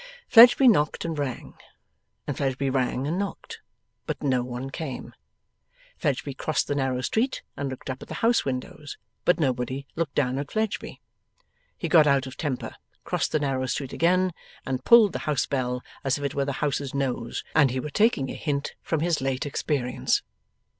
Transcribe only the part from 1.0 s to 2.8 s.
and rang, and Fledgeby